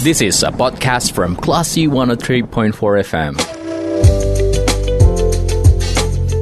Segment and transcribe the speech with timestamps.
[0.00, 2.72] This is a podcast from Classy 103.4
[3.04, 3.36] FM.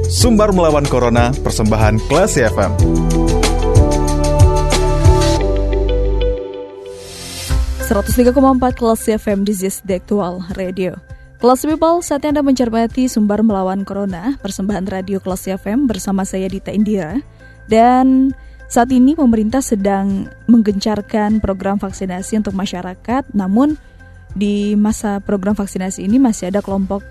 [0.07, 2.71] Sumbar melawan Corona, persembahan Classy FM.
[8.39, 10.95] empat kelas FM Disease The Actual Radio.
[11.43, 16.71] Kelas People, saat Anda mencermati Sumber Melawan Corona, persembahan radio Kelas FM bersama saya Dita
[16.71, 17.19] Indira.
[17.67, 18.31] Dan
[18.69, 23.75] saat ini pemerintah sedang menggencarkan program vaksinasi untuk masyarakat, namun
[24.37, 27.01] di masa program vaksinasi ini masih ada kelompok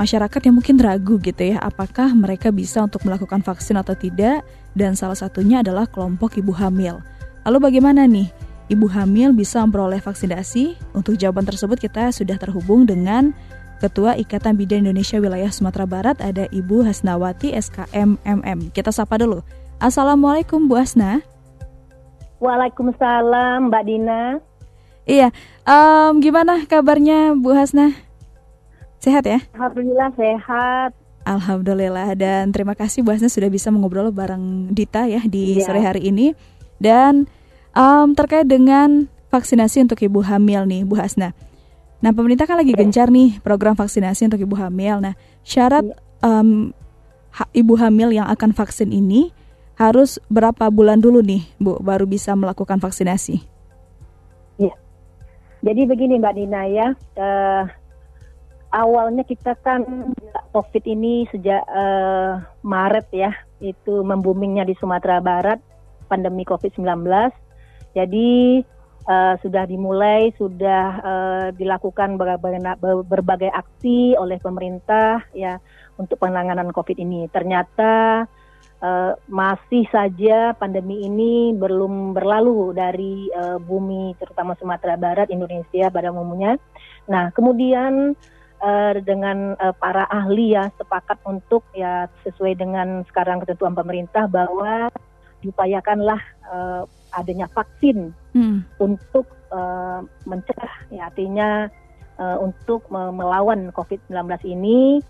[0.00, 4.40] masyarakat yang mungkin ragu gitu ya, apakah mereka bisa untuk melakukan vaksin atau tidak,
[4.72, 7.04] dan salah satunya adalah kelompok ibu hamil.
[7.44, 8.32] Lalu bagaimana nih?
[8.70, 10.78] ibu hamil bisa memperoleh vaksinasi?
[10.94, 13.34] Untuk jawaban tersebut kita sudah terhubung dengan
[13.82, 18.70] Ketua Ikatan Bidan Indonesia Wilayah Sumatera Barat ada Ibu Hasnawati SKM MM.
[18.70, 19.40] Kita sapa dulu.
[19.80, 21.24] Assalamualaikum Bu Hasna.
[22.38, 24.38] Waalaikumsalam Mbak Dina.
[25.08, 25.32] Iya,
[25.64, 27.96] um, gimana kabarnya Bu Hasna?
[29.00, 29.40] Sehat ya?
[29.56, 30.90] Alhamdulillah sehat.
[31.24, 35.64] Alhamdulillah dan terima kasih Bu Hasna sudah bisa mengobrol bareng Dita ya di ya.
[35.64, 36.36] sore hari ini.
[36.76, 37.26] Dan
[37.70, 41.30] Um, terkait dengan vaksinasi untuk ibu hamil nih, Bu Hasna.
[42.02, 44.98] Nah, pemerintah kan lagi gencar nih program vaksinasi untuk ibu hamil.
[44.98, 45.14] Nah,
[45.46, 45.86] syarat
[46.18, 46.74] um,
[47.30, 49.30] ha ibu hamil yang akan vaksin ini
[49.80, 53.40] harus berapa bulan dulu nih, Bu, baru bisa melakukan vaksinasi?
[54.60, 54.76] Iya.
[55.64, 57.64] Jadi begini Mbak Dina ya, uh,
[58.76, 60.12] awalnya kita kan
[60.52, 63.32] COVID ini sejak uh, Maret ya,
[63.64, 65.56] itu memboomingnya di Sumatera Barat,
[66.12, 67.08] pandemi COVID-19
[67.90, 68.62] jadi
[69.10, 72.62] uh, sudah dimulai, sudah uh, dilakukan berbagai,
[73.06, 75.58] berbagai aksi oleh pemerintah ya
[75.98, 77.26] untuk penanganan COVID ini.
[77.30, 78.24] Ternyata
[78.80, 86.12] uh, masih saja pandemi ini belum berlalu dari uh, bumi terutama Sumatera Barat, Indonesia pada
[86.12, 86.56] umumnya.
[87.08, 88.16] Nah, kemudian
[88.60, 94.88] uh, dengan uh, para ahli ya sepakat untuk ya sesuai dengan sekarang ketentuan pemerintah bahwa
[95.40, 96.20] diupayakanlah
[96.52, 96.82] uh,
[97.16, 98.62] adanya vaksin hmm.
[98.78, 101.66] untuk uh, mencegah ya artinya
[102.20, 104.12] uh, untuk melawan COVID-19
[104.46, 105.00] ini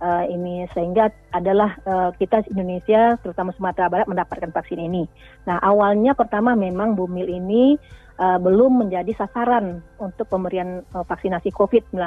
[0.00, 5.06] uh, ini sehingga adalah uh, kita Indonesia terutama Sumatera Barat mendapatkan vaksin ini.
[5.46, 7.76] Nah awalnya pertama memang Bumil ini
[8.18, 12.00] uh, belum menjadi sasaran untuk pemberian uh, vaksinasi COVID-19.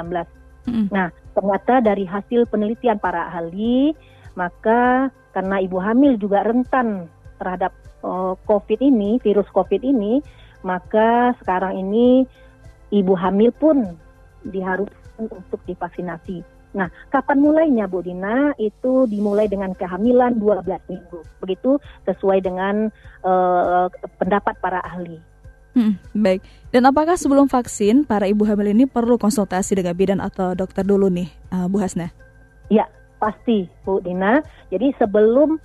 [0.68, 0.86] Hmm.
[0.90, 3.94] Nah ternyata dari hasil penelitian para ahli
[4.34, 7.74] maka karena ibu hamil juga rentan terhadap
[8.06, 10.22] uh, COVID ini, virus COVID ini,
[10.62, 12.22] maka sekarang ini
[12.94, 13.98] ibu hamil pun
[14.46, 16.53] diharuskan untuk divaksinasi.
[16.74, 18.50] Nah, kapan mulainya Bu Dina?
[18.58, 21.22] Itu dimulai dengan kehamilan 12 minggu.
[21.38, 22.90] Begitu sesuai dengan
[23.22, 23.86] uh,
[24.18, 25.22] pendapat para ahli.
[25.74, 26.42] Hmm, baik.
[26.70, 31.10] Dan apakah sebelum vaksin para ibu hamil ini perlu konsultasi dengan bidan atau dokter dulu
[31.10, 32.10] nih, uh, Bu Hasna?
[32.70, 32.90] Ya,
[33.22, 34.42] pasti Bu Dina.
[34.70, 35.58] Jadi sebelum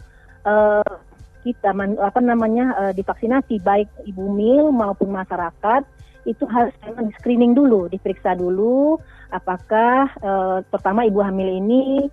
[0.45, 0.93] uh,
[1.41, 5.81] kita man, apa namanya uh, divaksinasi baik ibu mil maupun masyarakat
[6.27, 8.99] itu harus di screening dulu, diperiksa dulu
[9.29, 12.09] apakah uh, pertama ibu hamil ini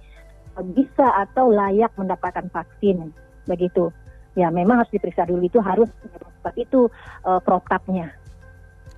[0.72, 3.12] bisa atau layak mendapatkan vaksin
[3.44, 3.92] begitu.
[4.36, 6.92] Ya, memang harus diperiksa dulu itu harus seperti itu
[7.24, 8.12] uh, protapnya.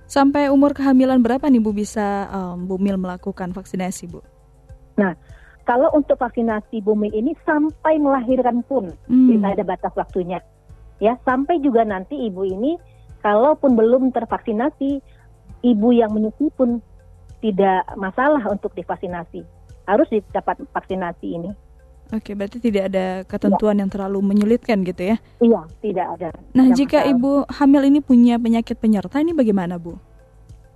[0.09, 4.19] Sampai umur kehamilan berapa nih Bu bisa um, Bu Mil melakukan vaksinasi, Bu?
[4.99, 5.15] Nah,
[5.63, 9.27] kalau untuk vaksinasi bumi ini sampai melahirkan pun hmm.
[9.31, 10.41] tidak ada batas waktunya.
[10.99, 12.75] Ya, sampai juga nanti ibu ini
[13.19, 14.99] kalaupun belum tervaksinasi,
[15.63, 16.79] ibu yang menyusui pun
[17.39, 19.43] tidak masalah untuk divaksinasi.
[19.87, 21.51] Harus dapat vaksinasi ini.
[22.09, 23.85] Oke, berarti tidak ada ketentuan ya.
[23.85, 25.17] yang terlalu menyulitkan gitu ya?
[25.45, 26.29] Iya, tidak ada.
[26.57, 27.13] Nah, tidak jika masalah.
[27.13, 29.93] ibu hamil ini punya penyakit penyerta ini bagaimana, Bu?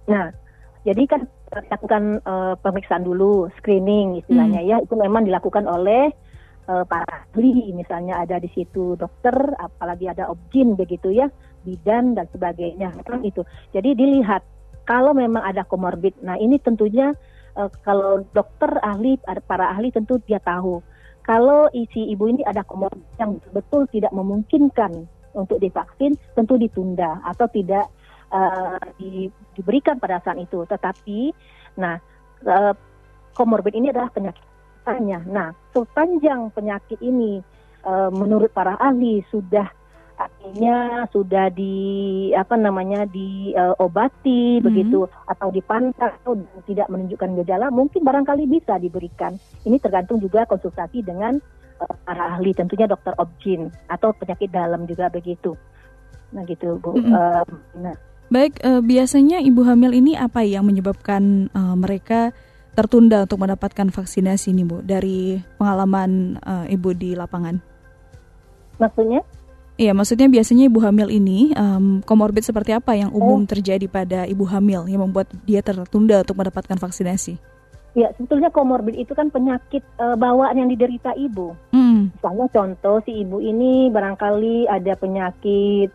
[0.05, 0.29] Nah,
[0.85, 1.25] jadi kan
[1.73, 4.69] lakukan uh, pemeriksaan dulu, screening istilahnya hmm.
[4.69, 6.13] ya, itu memang dilakukan oleh
[6.67, 11.27] uh, para ahli, misalnya ada di situ dokter, apalagi ada objin begitu ya,
[11.63, 13.43] bidan dan sebagainya, kan itu.
[13.71, 14.43] Jadi dilihat
[14.83, 17.15] kalau memang ada komorbid, nah ini tentunya
[17.55, 20.83] uh, kalau dokter ahli, para ahli tentu dia tahu.
[21.23, 27.47] Kalau isi ibu ini ada komorbid yang betul tidak memungkinkan untuk divaksin, tentu ditunda atau
[27.47, 27.87] tidak
[28.27, 30.67] uh, di, diberikan pada saat itu.
[30.67, 31.31] Tetapi,
[31.79, 31.95] nah,
[32.43, 32.75] uh,
[33.33, 34.11] komorbid ini adalah
[34.83, 35.19] penyakitnya.
[35.27, 37.39] Nah, sepanjang penyakit ini
[37.87, 39.67] uh, menurut para ahli sudah
[40.13, 44.65] artinya sudah di apa namanya diobati uh, hmm.
[44.69, 49.33] begitu atau dipantau dan tidak menunjukkan gejala mungkin barangkali bisa diberikan
[49.65, 51.41] ini tergantung juga konsultasi dengan
[51.81, 55.57] uh, para ahli tentunya dokter objin atau penyakit dalam juga begitu
[56.29, 57.09] nah gitu bu -hmm.
[57.09, 57.43] uh,
[57.81, 57.97] nah
[58.29, 62.33] Baik, uh, biasanya ibu hamil ini apa yang menyebabkan uh, mereka
[62.73, 64.81] tertunda untuk mendapatkan vaksinasi ini, Bu?
[64.81, 67.61] Dari pengalaman uh, ibu di lapangan?
[68.81, 69.21] Maksudnya?
[69.73, 73.49] Iya, maksudnya biasanya ibu hamil ini um, komorbid seperti apa yang umum oh.
[73.49, 77.41] terjadi pada ibu hamil yang membuat dia tertunda untuk mendapatkan vaksinasi?
[77.93, 81.57] Ya, sebetulnya komorbid itu kan penyakit uh, bawaan yang diderita ibu.
[81.73, 82.09] Hmm.
[82.13, 85.89] Misalnya contoh si ibu ini barangkali ada penyakit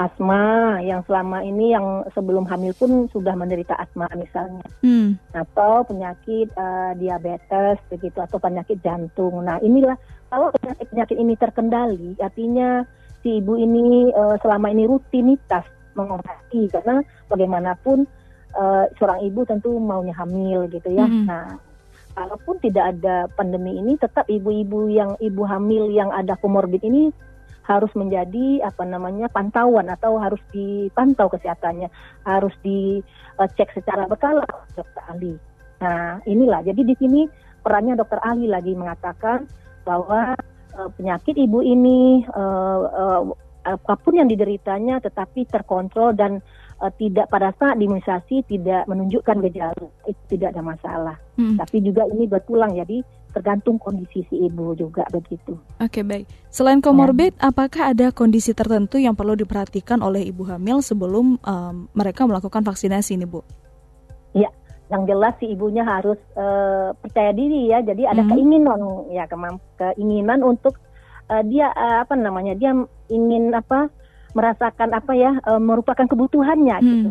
[0.00, 5.20] asma yang selama ini yang sebelum hamil pun sudah menderita asma misalnya, hmm.
[5.36, 9.44] atau penyakit uh, diabetes begitu atau penyakit jantung.
[9.44, 10.00] Nah inilah
[10.32, 12.80] kalau penyakit penyakit ini terkendali, artinya
[13.20, 18.08] si ibu ini uh, selama ini rutinitas mengobati karena bagaimanapun
[18.56, 21.04] uh, seorang ibu tentu maunya hamil gitu ya.
[21.04, 21.28] Hmm.
[21.28, 21.60] Nah
[22.16, 27.12] kalaupun tidak ada pandemi ini, tetap ibu-ibu yang ibu hamil yang ada komorbid ini
[27.70, 31.86] harus menjadi apa namanya pantauan atau harus dipantau kesehatannya,
[32.26, 34.42] harus dicek secara berkala
[34.74, 35.34] dokter ahli.
[35.78, 37.30] Nah, inilah jadi di sini
[37.62, 39.46] perannya dokter ahli lagi mengatakan
[39.86, 40.34] bahwa
[40.74, 43.22] uh, penyakit ibu ini uh, uh,
[43.60, 46.42] apa pun yang dideritanya tetapi terkontrol dan
[46.82, 51.16] uh, tidak pada saat diimunisasi tidak menunjukkan gejala itu tidak ada masalah.
[51.38, 51.54] Hmm.
[51.54, 55.56] Tapi juga ini bertulang jadi tergantung kondisi si ibu juga begitu.
[55.78, 56.26] Oke baik.
[56.50, 57.50] Selain komorbid, ya.
[57.50, 63.14] apakah ada kondisi tertentu yang perlu diperhatikan oleh ibu hamil sebelum um, mereka melakukan vaksinasi
[63.14, 63.46] ini, Bu?
[64.34, 64.50] Ya,
[64.90, 67.80] yang jelas si ibunya harus uh, percaya diri ya.
[67.86, 68.30] Jadi ada -hmm.
[68.34, 68.80] keinginan
[69.14, 69.24] ya
[69.78, 70.76] keinginan untuk
[71.30, 72.74] uh, dia uh, apa namanya dia
[73.06, 73.88] ingin apa
[74.34, 76.86] merasakan apa ya uh, merupakan kebutuhannya hmm.
[76.86, 77.10] gitu.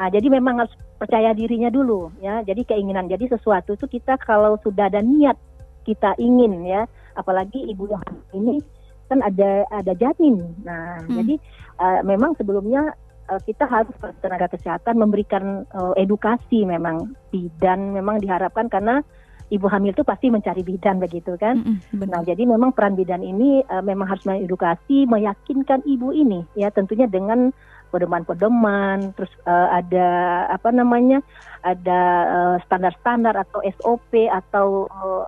[0.00, 2.40] Nah, jadi memang harus percaya dirinya dulu ya.
[2.40, 3.04] Jadi keinginan.
[3.04, 5.36] Jadi sesuatu itu kita kalau sudah ada niat
[5.90, 6.86] kita ingin ya.
[7.18, 8.02] Apalagi ibu yang
[8.32, 8.62] ini
[9.10, 10.54] kan ada ada janin.
[10.62, 11.14] Nah hmm.
[11.18, 11.34] jadi
[11.82, 12.94] uh, memang sebelumnya
[13.26, 13.90] uh, kita harus
[14.22, 17.14] tenaga kesehatan memberikan uh, edukasi memang.
[17.34, 19.02] Bidan memang diharapkan karena
[19.50, 21.58] ibu hamil itu pasti mencari bidan begitu kan.
[21.58, 26.46] Mm -hmm, nah, jadi memang peran bidan ini uh, memang harus mengedukasi, meyakinkan ibu ini
[26.54, 26.70] ya.
[26.70, 27.50] Tentunya dengan
[27.90, 30.08] pedoman-pedoman, terus uh, ada
[30.46, 31.18] apa namanya,
[31.66, 32.00] ada
[32.62, 35.26] standar-standar uh, atau SOP atau uh,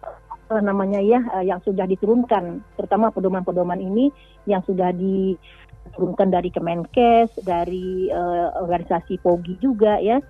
[0.60, 4.12] namanya ya uh, yang sudah diturunkan, terutama pedoman-pedoman ini
[4.44, 10.20] yang sudah diturunkan dari Kemenkes, dari uh, organisasi POGI juga ya.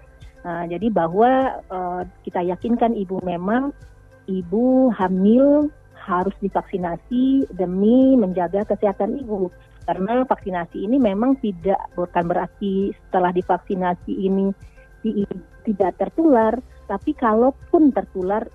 [0.42, 3.70] Uh, jadi bahwa uh, kita yakinkan ibu memang
[4.30, 9.50] ibu hamil harus divaksinasi demi menjaga kesehatan ibu.
[9.82, 14.54] Karena vaksinasi ini memang tidak bukan berarti setelah divaksinasi ini
[15.66, 16.54] tidak tertular,
[16.86, 18.46] tapi kalaupun tertular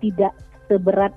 [0.00, 0.32] tidak
[0.70, 1.10] seberat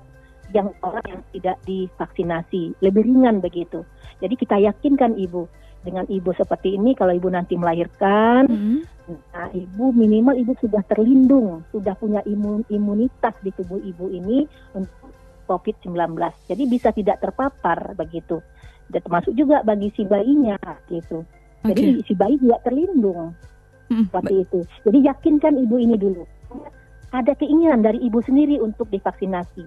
[0.50, 3.86] yang orang yang tidak divaksinasi, lebih ringan begitu.
[4.18, 5.46] Jadi kita yakinkan ibu
[5.86, 8.78] dengan ibu seperti ini kalau ibu nanti melahirkan, mm -hmm.
[9.30, 15.12] nah ibu minimal ibu sudah terlindung, sudah punya imun imunitas di tubuh ibu ini untuk
[15.44, 16.16] COVID-19.
[16.48, 18.40] Jadi bisa tidak terpapar begitu.
[18.88, 20.56] Dan termasuk juga bagi si bayinya
[20.88, 21.24] gitu.
[21.64, 21.72] Okay.
[21.72, 23.32] Jadi si bayi juga terlindung.
[23.84, 24.60] Hmm, seperti itu.
[24.88, 26.24] Jadi yakinkan ibu ini dulu
[27.14, 29.62] ada keinginan dari ibu sendiri untuk divaksinasi.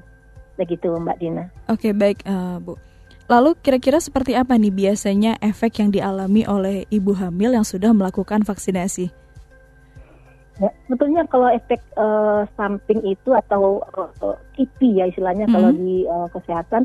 [0.60, 1.48] Begitu Mbak Dina.
[1.72, 2.76] Oke, baik uh, Bu.
[3.28, 8.44] Lalu kira-kira seperti apa nih biasanya efek yang dialami oleh ibu hamil yang sudah melakukan
[8.44, 9.12] vaksinasi?
[10.58, 15.56] Ya, sebetulnya kalau efek uh, samping itu atau uh, kipi ya istilahnya mm -hmm.
[15.60, 16.84] kalau di uh, kesehatan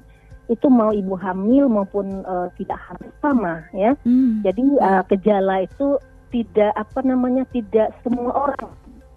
[0.51, 3.97] itu mau ibu hamil maupun uh, tidak hamil sama ya.
[4.05, 4.45] Mm.
[4.45, 5.97] Jadi uh, gejala itu
[6.35, 8.69] tidak apa namanya tidak semua orang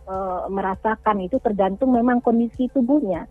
[0.06, 0.16] e,
[0.48, 3.28] merasakan itu tergantung memang kondisi tubuhnya.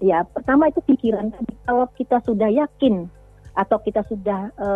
[0.00, 1.32] Ya, pertama itu pikiran.
[1.64, 3.08] Kalau kita sudah yakin
[3.56, 4.68] atau kita sudah e,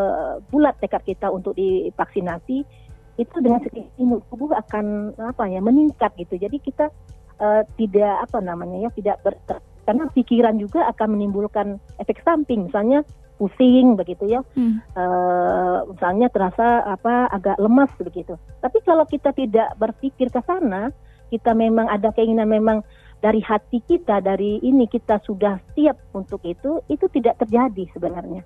[0.49, 2.65] bulat tekad kita untuk divaksinasi,
[3.21, 3.93] itu dengan sedikit
[4.33, 6.41] tubuh akan apa ya meningkat gitu.
[6.41, 6.89] Jadi kita
[7.37, 9.37] e, tidak apa namanya ya tidak ber,
[9.85, 13.05] karena pikiran juga akan menimbulkan efek samping, misalnya
[13.37, 14.85] pusing begitu ya, hmm.
[14.97, 15.05] e,
[15.93, 18.41] misalnya terasa apa agak lemas begitu.
[18.65, 20.89] Tapi kalau kita tidak berpikir ke sana,
[21.31, 22.83] kita memang ada keinginan memang
[23.23, 28.43] dari hati kita dari ini kita sudah siap untuk itu itu tidak terjadi sebenarnya.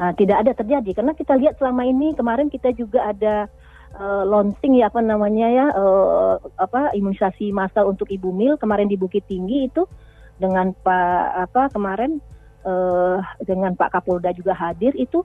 [0.00, 0.90] Uh, tidak ada terjadi.
[0.96, 3.46] Karena kita lihat selama ini kemarin kita juga ada
[3.98, 8.96] uh, launching ya apa namanya ya uh, apa imunisasi massal untuk ibu mil kemarin di
[8.96, 9.84] Bukit Tinggi itu
[10.40, 12.18] dengan Pak apa kemarin
[12.64, 15.22] uh, dengan Pak Kapolda juga hadir itu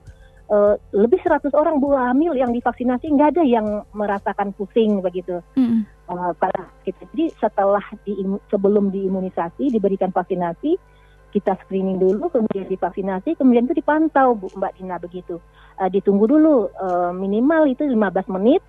[0.48, 5.40] uh, lebih 100 orang bu hamil yang divaksinasi nggak ada yang merasakan pusing begitu.
[5.54, 5.84] Mm.
[6.08, 8.16] Uh, pada kita jadi setelah di,
[8.48, 10.80] sebelum diimunisasi diberikan vaksinasi
[11.28, 15.36] kita screening dulu kemudian divaksinasi kemudian itu dipantau Bu Mbak Dina begitu.
[15.76, 18.64] Uh, ditunggu dulu uh, minimal itu 15 menit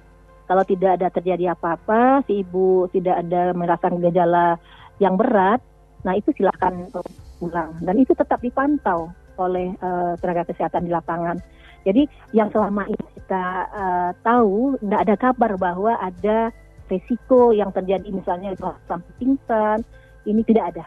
[0.50, 4.57] kalau tidak ada terjadi apa-apa, si ibu tidak ada merasakan gejala
[4.98, 5.62] yang berat,
[6.01, 6.89] nah itu silakan
[7.38, 11.38] pulang dan itu tetap dipantau oleh uh, tenaga kesehatan di lapangan.
[11.88, 12.03] Jadi
[12.36, 16.51] yang selama ini kita uh, tahu tidak ada kabar bahwa ada
[16.89, 18.55] resiko yang terjadi misalnya
[18.89, 19.86] sampai pingsan,
[20.25, 20.86] ini tidak ada.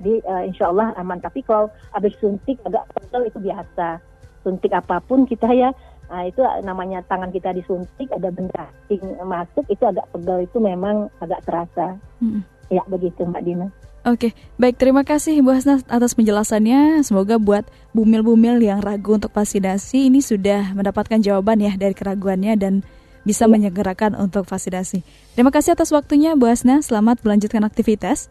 [0.00, 1.18] Jadi uh, insya Allah aman.
[1.20, 3.98] Tapi kalau habis suntik agak pegal itu biasa.
[4.44, 5.72] Suntik apa pun kita ya
[6.04, 11.08] Nah, itu namanya tangan kita disuntik, ada benda asing masuk, itu agak pegal itu memang
[11.18, 11.96] agak terasa.
[12.20, 12.44] Hmm.
[12.68, 13.68] Ya, begitu Mbak Dina.
[14.04, 17.00] Oke, baik terima kasih Ibu Hasna atas penjelasannya.
[17.00, 17.64] Semoga buat
[17.96, 22.84] bumil-bumil yang ragu untuk vaksinasi ini sudah mendapatkan jawaban ya dari keraguannya dan
[23.24, 23.50] bisa ya.
[23.56, 25.00] menyegerakan untuk vaksinasi.
[25.32, 26.84] Terima kasih atas waktunya Bu Hasna.
[26.84, 28.28] Selamat melanjutkan aktivitas.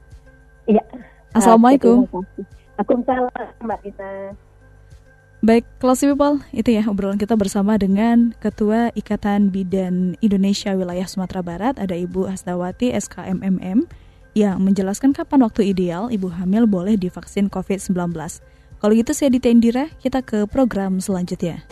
[0.70, 0.86] Iya.
[1.34, 2.06] Assalamualaikum.
[2.78, 3.34] Waalaikumsalam
[3.66, 4.10] Mbak Dina.
[5.44, 11.44] Baik, Classy People, itu ya obrolan kita bersama dengan Ketua Ikatan Bidan Indonesia Wilayah Sumatera
[11.44, 13.84] Barat, ada Ibu Hasdawati SKMMM,
[14.34, 17.94] yang menjelaskan kapan waktu ideal ibu hamil boleh divaksin COVID-19.
[18.84, 21.64] Kalau gitu saya Dita Indira, kita ke program selanjutnya.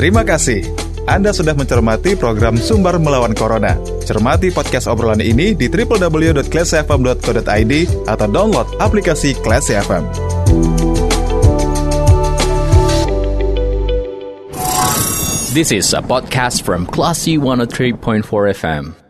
[0.00, 0.64] Terima kasih.
[1.04, 3.76] Anda sudah mencermati program Sumber Melawan Corona.
[4.06, 7.72] Cermati podcast obrolan ini di www.classfm.co.id
[8.08, 10.08] atau download aplikasi Classy FM.
[15.50, 18.22] This is a podcast from Classy 103.4
[18.54, 19.09] FM.